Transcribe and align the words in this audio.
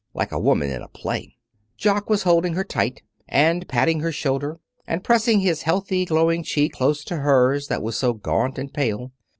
like 0.15 0.31
a 0.31 0.39
woman 0.39 0.71
in 0.71 0.81
a 0.81 0.87
play. 0.87 1.37
Jock 1.77 2.09
was 2.09 2.23
holding 2.23 2.55
her 2.55 2.63
tight, 2.63 3.03
and 3.27 3.67
patting 3.67 3.99
her 3.99 4.11
shoulder, 4.11 4.59
and 4.87 5.03
pressing 5.03 5.41
his 5.41 5.61
healthy, 5.61 6.05
glowing 6.05 6.41
cheek 6.41 6.73
close 6.73 7.03
to 7.03 7.17
hers 7.17 7.67
that 7.67 7.83
was 7.83 7.95
so 7.97 8.13
gaunt 8.13 8.57
and 8.57 8.73
pale. 8.73 9.11